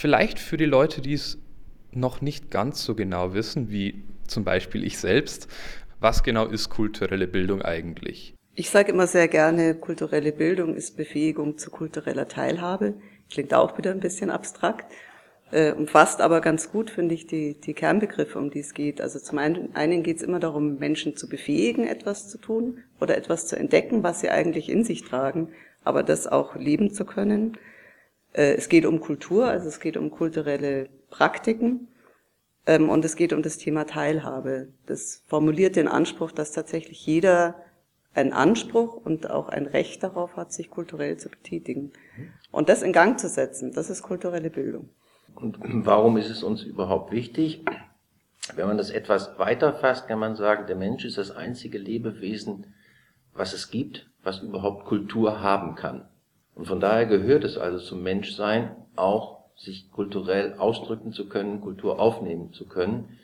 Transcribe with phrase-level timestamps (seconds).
[0.00, 1.36] Vielleicht für die Leute, die es
[1.92, 5.46] noch nicht ganz so genau wissen, wie zum Beispiel ich selbst,
[6.00, 8.34] was genau ist kulturelle Bildung eigentlich?
[8.54, 12.94] Ich sage immer sehr gerne, kulturelle Bildung ist Befähigung zu kultureller Teilhabe.
[13.30, 14.90] Klingt auch wieder ein bisschen abstrakt,
[15.50, 19.02] äh, umfasst aber ganz gut, finde ich, die, die Kernbegriffe, um die es geht.
[19.02, 23.18] Also zum einen, einen geht es immer darum, Menschen zu befähigen, etwas zu tun oder
[23.18, 25.48] etwas zu entdecken, was sie eigentlich in sich tragen,
[25.84, 27.58] aber das auch leben zu können.
[28.32, 31.88] Äh, es geht um Kultur, also es geht um kulturelle Praktiken
[32.66, 34.68] ähm, und es geht um das Thema Teilhabe.
[34.86, 37.56] Das formuliert den Anspruch, dass tatsächlich jeder
[38.14, 41.92] einen Anspruch und auch ein Recht darauf hat, sich kulturell zu betätigen.
[42.50, 44.90] Und das in Gang zu setzen, das ist kulturelle Bildung.
[45.36, 47.64] Und warum ist es uns überhaupt wichtig?
[48.56, 52.74] Wenn man das etwas weiter fasst, kann man sagen, der Mensch ist das einzige Lebewesen,
[53.32, 56.08] was es gibt, was überhaupt Kultur haben kann.
[56.54, 62.00] Und von daher gehört es also zum Menschsein auch, sich kulturell ausdrücken zu können, Kultur
[62.00, 63.18] aufnehmen zu können.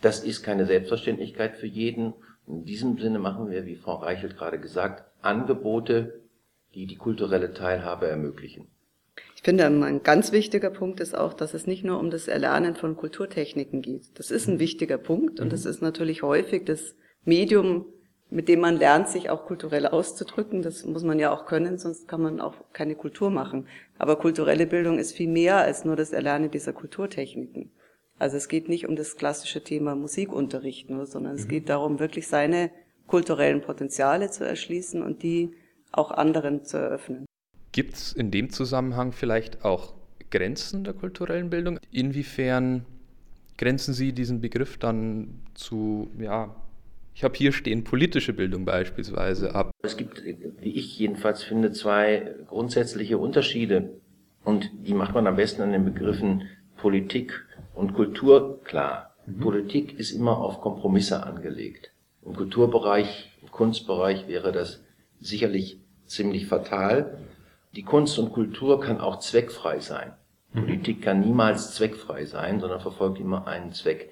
[0.00, 2.14] Das ist keine Selbstverständlichkeit für jeden.
[2.46, 6.20] In diesem Sinne machen wir, wie Frau Reichelt gerade gesagt, Angebote,
[6.74, 8.68] die die kulturelle Teilhabe ermöglichen.
[9.34, 12.76] Ich finde, ein ganz wichtiger Punkt ist auch, dass es nicht nur um das Erlernen
[12.76, 14.18] von Kulturtechniken geht.
[14.18, 17.86] Das ist ein wichtiger Punkt und das ist natürlich häufig das Medium,
[18.30, 20.62] mit dem man lernt, sich auch kulturell auszudrücken.
[20.62, 23.66] Das muss man ja auch können, sonst kann man auch keine Kultur machen.
[23.98, 27.72] Aber kulturelle Bildung ist viel mehr als nur das Erlernen dieser Kulturtechniken.
[28.18, 31.48] Also es geht nicht um das klassische Thema Musikunterricht nur, sondern es mhm.
[31.48, 32.70] geht darum, wirklich seine
[33.06, 35.54] kulturellen Potenziale zu erschließen und die
[35.90, 37.26] auch anderen zu eröffnen.
[37.72, 39.94] Gibt es in dem Zusammenhang vielleicht auch
[40.30, 41.80] Grenzen der kulturellen Bildung?
[41.90, 42.86] Inwiefern
[43.58, 46.54] grenzen Sie diesen Begriff dann zu ja,
[47.14, 49.70] ich habe hier stehen politische Bildung beispielsweise ab.
[49.82, 53.90] Es gibt, wie ich jedenfalls finde, zwei grundsätzliche Unterschiede
[54.44, 57.44] und die macht man am besten an den Begriffen Politik
[57.74, 59.14] und Kultur klar.
[59.26, 59.40] Mhm.
[59.40, 61.92] Politik ist immer auf Kompromisse angelegt.
[62.24, 64.82] Im Kulturbereich, im Kunstbereich wäre das
[65.20, 67.18] sicherlich ziemlich fatal.
[67.74, 70.12] Die Kunst und Kultur kann auch zweckfrei sein.
[70.52, 70.60] Mhm.
[70.60, 74.10] Politik kann niemals zweckfrei sein, sondern verfolgt immer einen Zweck.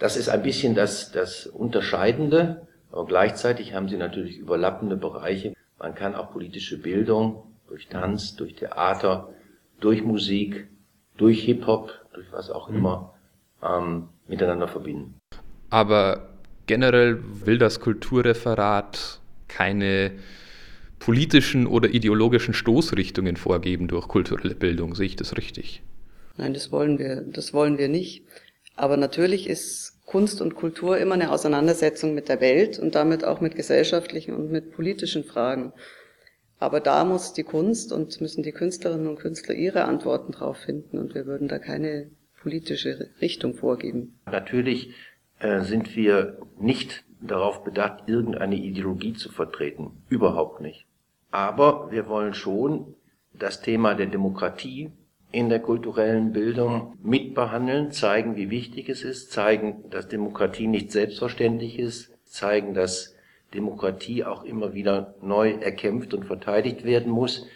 [0.00, 5.54] Das ist ein bisschen das, das Unterscheidende, aber gleichzeitig haben sie natürlich überlappende Bereiche.
[5.78, 9.28] Man kann auch politische Bildung durch Tanz, durch Theater,
[9.78, 10.68] durch Musik,
[11.18, 12.76] durch Hip-Hop, durch was auch mhm.
[12.76, 13.14] immer,
[13.62, 15.20] ähm, miteinander verbinden.
[15.68, 16.30] Aber
[16.66, 20.12] generell will das Kulturreferat keine
[20.98, 24.94] politischen oder ideologischen Stoßrichtungen vorgeben durch kulturelle Bildung.
[24.94, 25.82] Sehe ich das richtig?
[26.38, 28.24] Nein, das wollen wir, das wollen wir nicht.
[28.80, 33.42] Aber natürlich ist Kunst und Kultur immer eine Auseinandersetzung mit der Welt und damit auch
[33.42, 35.74] mit gesellschaftlichen und mit politischen Fragen.
[36.58, 40.96] Aber da muss die Kunst und müssen die Künstlerinnen und Künstler ihre Antworten drauf finden
[40.96, 44.18] und wir würden da keine politische Richtung vorgeben.
[44.24, 44.94] Natürlich
[45.40, 49.90] äh, sind wir nicht darauf bedacht, irgendeine Ideologie zu vertreten.
[50.08, 50.86] Überhaupt nicht.
[51.30, 52.94] Aber wir wollen schon
[53.34, 54.90] das Thema der Demokratie
[55.32, 61.78] in der kulturellen Bildung mitbehandeln, zeigen, wie wichtig es ist, zeigen, dass Demokratie nicht selbstverständlich
[61.78, 63.14] ist, zeigen, dass
[63.54, 67.46] Demokratie auch immer wieder neu erkämpft und verteidigt werden muss.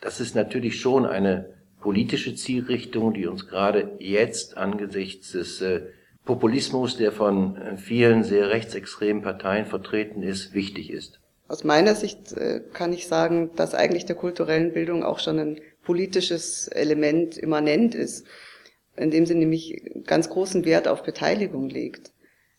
[0.00, 5.82] Das ist natürlich schon eine politische Zielrichtung, die uns gerade jetzt angesichts des äh,
[6.24, 11.18] Populismus, der von äh, vielen sehr rechtsextremen Parteien vertreten ist, wichtig ist.
[11.48, 15.60] Aus meiner Sicht äh, kann ich sagen, dass eigentlich der kulturellen Bildung auch schon ein
[15.90, 18.24] politisches Element immanent ist,
[18.96, 22.12] indem sie nämlich ganz großen Wert auf Beteiligung legt.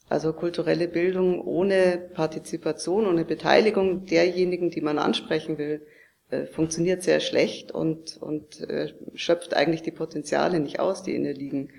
[0.09, 5.88] Also kulturelle Bildung ohne Partizipation, ohne Beteiligung derjenigen, die man ansprechen will,
[6.30, 11.31] äh, funktioniert sehr schlecht und, und äh, schöpft eigentlich die Potenziale nicht aus, die inne
[11.31, 11.69] liegen.